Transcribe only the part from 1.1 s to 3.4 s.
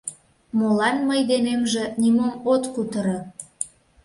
денемже нимом от кутыро?